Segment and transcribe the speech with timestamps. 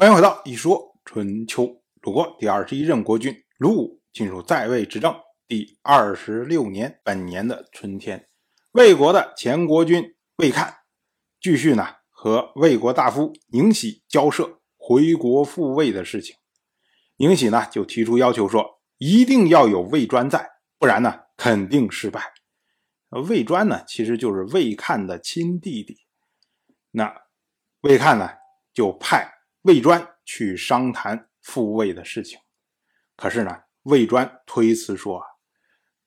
[0.00, 1.82] 欢迎回到一说春秋。
[2.00, 5.14] 鲁国第二十一任国君鲁武进入在位执政
[5.46, 8.26] 第二十六年，本年的春天，
[8.72, 10.74] 魏国的前国君魏看
[11.38, 16.34] 继续呢和魏国大夫宁喜交涉回国复位的事情。
[17.18, 20.48] 宁喜呢就提出要求说，一定要有魏专在，
[20.78, 22.32] 不然呢肯定失败。
[23.28, 25.98] 魏专呢其实就是魏看的亲弟弟。
[26.90, 27.14] 那
[27.82, 28.30] 魏看呢
[28.72, 29.39] 就派。
[29.62, 32.38] 魏专去商谈复魏的事情，
[33.14, 35.26] 可是呢，魏专推辞说：“啊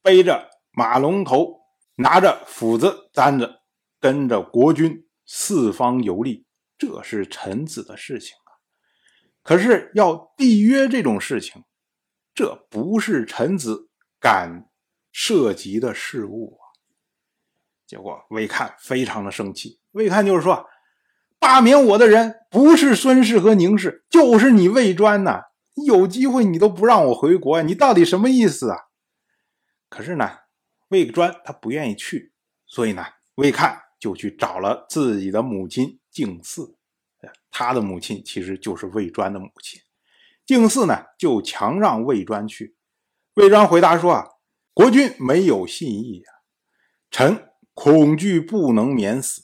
[0.00, 1.60] 背着马龙头，
[1.96, 3.60] 拿着斧子，簪着，
[4.00, 6.46] 跟着国君四方游历，
[6.78, 8.56] 这是臣子的事情啊。
[9.42, 11.62] 可是要缔约这种事情，
[12.34, 14.70] 这不是臣子敢
[15.12, 16.64] 涉及的事物啊。”
[17.86, 20.66] 结果魏看非常的生气，魏看就是说。
[21.42, 25.42] 罢免我的人不是孙氏和宁氏，就是你魏专呐！
[25.84, 28.78] 有机会你都不让我回国，你到底什么意思啊？
[29.88, 30.30] 可是呢，
[30.90, 32.32] 魏专他不愿意去，
[32.64, 36.74] 所以呢，魏看就去找了自己的母亲敬嗣，
[37.50, 39.80] 他的母亲其实就是魏专的母亲。
[40.46, 42.76] 敬嗣呢就强让魏专去，
[43.34, 44.28] 魏专回答说：“啊，
[44.72, 46.30] 国君没有信义呀，
[47.10, 49.42] 臣恐惧不能免死。”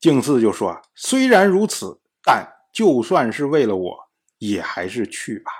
[0.00, 5.52] 敬嗣就说：“虽然如此，但就算是为了我，也还是去吧。”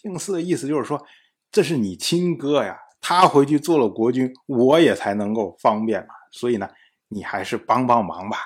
[0.00, 1.04] 敬嗣的意思就是说
[1.50, 6.14] ：“这是你亲哥呀，他回去做了国君，我也才能够方便嘛。
[6.30, 6.70] 所以呢，
[7.08, 8.38] 你还是帮帮忙吧。”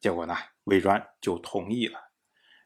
[0.00, 0.34] 结果呢，
[0.64, 1.98] 魏专就同意了。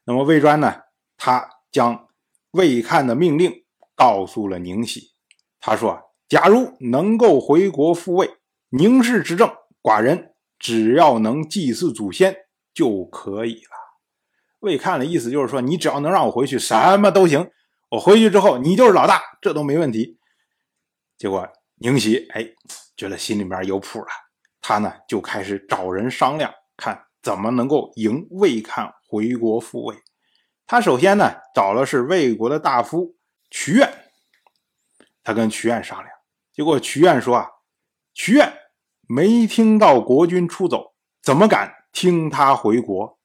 [0.05, 0.73] 那么魏专呢，
[1.17, 2.07] 他将
[2.51, 5.11] 魏看的命令告诉了宁喜。
[5.59, 8.37] 他说：“假如能够回国复位，
[8.69, 10.29] 宁氏执政，寡人。”
[10.61, 12.37] 只要能祭祀祖先
[12.71, 13.71] 就可以了。
[14.59, 17.49] 魏看的意思就是说，你只要能让我回去，什么都行。
[17.89, 20.19] 我回去之后，你就是老大，这都没问题。
[21.17, 22.47] 结果宁喜哎，
[22.95, 24.07] 觉得心里面有谱了，
[24.61, 29.95] 他呢就开始找人商量，看怎么能够迎魏看回国复位。
[30.67, 33.15] 他首先呢找了是魏国的大夫
[33.49, 33.91] 曲苑，
[35.23, 36.09] 他跟曲苑商量，
[36.53, 37.49] 结果曲苑说啊，
[38.13, 38.60] 曲苑。
[39.13, 43.19] 没听到国君出走，怎么敢听他回国？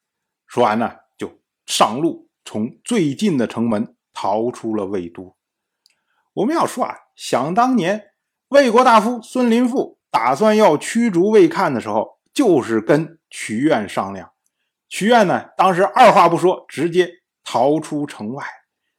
[0.45, 1.31] 说完呢，就
[1.65, 5.37] 上路，从最近的城门逃出了魏都。
[6.33, 8.07] 我们要说啊，想当年，
[8.49, 14.33] 魏国大夫孙林父打算要驱逐魏看的时候，就是跟曲苑商量。
[14.89, 17.09] 曲苑呢，当时二话不说，直接
[17.45, 18.45] 逃出城外。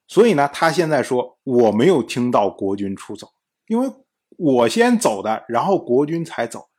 [0.07, 3.27] 所以呢，他现在说我没有听到国君出走，
[3.67, 3.91] 因为
[4.37, 6.69] 我先走的，然后国君才走。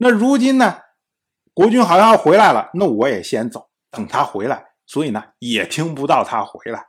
[0.00, 0.76] 那如今呢，
[1.52, 6.86] 国君好像要回来了，那我也先走，等他回来，所以呢也听不到他回来。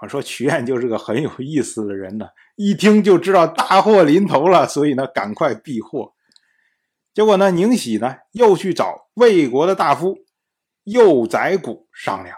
[0.00, 6.14] 我说曲苑就是个很有意思的人呢，一听就知道大祸临头了，所以呢赶快避祸。
[7.12, 10.16] 结果呢，宁喜呢又去找魏国的大夫
[10.84, 12.34] 右宰谷商量，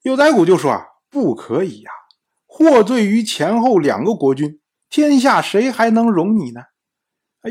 [0.00, 1.90] 右宰谷就说啊，不可以呀，
[2.46, 6.62] 获罪于前后两个国君，天下谁还能容你呢？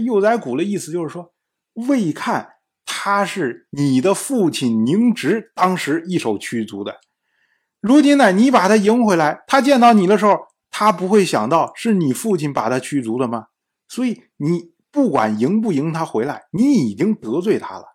[0.04, 1.36] 右宰谷的意思就是说。
[1.78, 2.56] 魏看
[2.86, 7.00] 他是你的父亲宁直当时一手驱逐的，
[7.80, 10.40] 如今呢，你把他迎回来，他见到你的时候，
[10.72, 13.48] 他不会想到是你父亲把他驱逐的吗？
[13.88, 17.86] 所以你不管迎不迎他回来，你已经得罪他了。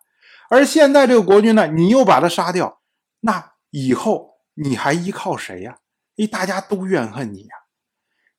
[0.49, 2.81] 而现在这个国君呢，你又把他杀掉，
[3.21, 5.79] 那以后你还依靠谁呀？
[6.17, 7.55] 哎，大家都怨恨你呀。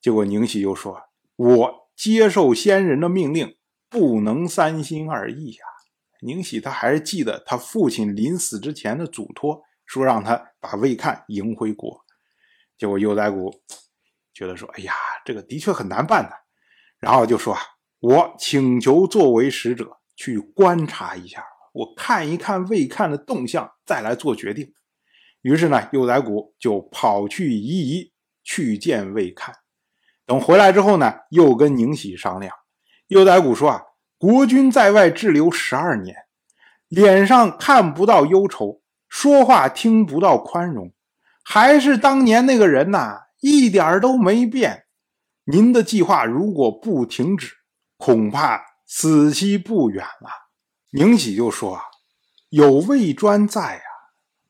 [0.01, 0.97] 结果宁喜又说
[1.37, 3.57] ：“我接受先人的命令。”
[3.95, 5.65] 不能三心二意呀！
[6.21, 12.05] 宁喜他还是记得他父亲临死之前的嘱托，说让他把魏看迎回国。
[12.77, 13.63] 结果右宰谷
[14.33, 14.93] 觉得说：“哎呀，
[15.25, 16.31] 这个的确很难办呐。”
[16.99, 17.61] 然后就说：“啊，
[18.01, 24.75] 我请求作为使者去观察一下，我看一看魏看的动向，再来做决定。”
[25.43, 29.55] 于是呢，右宰谷就跑去夷夷去见魏看。
[30.27, 32.53] 等回来之后呢，又跟宁喜商量。
[33.09, 33.83] 右宰谷说：“啊，
[34.17, 36.17] 国君在外滞留十二年，
[36.89, 40.93] 脸上看不到忧愁，说话听不到宽容，
[41.45, 44.85] 还是当年那个人呐，一点都没变。
[45.45, 47.53] 您的计划如果不停止，
[47.99, 50.31] 恐怕死期不远了。”
[50.93, 51.83] 宁喜就说：“啊，
[52.49, 53.85] 有魏专在啊。”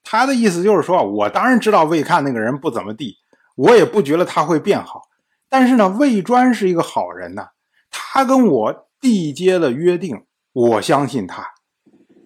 [0.06, 3.16] 他的意思就是说，我当然知道魏看那个人不怎么地，
[3.56, 5.02] 我也不觉得他会变好，
[5.48, 7.48] 但是呢，魏专是一个好人呐。
[7.96, 11.46] 他跟我缔结了约定，我相信他。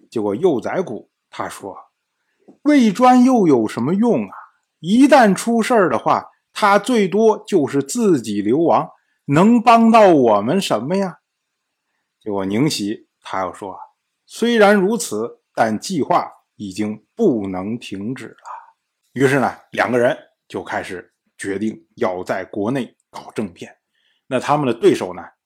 [0.09, 1.77] 结果幼宰谷他说
[2.63, 4.33] ：“魏专又有什么用啊？
[4.79, 8.89] 一旦出事儿的话，他最多就是自己流亡，
[9.25, 11.19] 能帮到我们什么呀？
[12.19, 13.77] 结果宁喜他又说
[14.25, 18.37] ：“虽然如此，但计划已经不能停止了。”
[19.13, 20.17] 于是呢，两个人
[20.47, 23.75] 就开始决定要在国内搞政变。
[24.25, 25.23] 那他们的对手呢，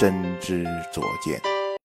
[0.00, 1.49] 真知灼见。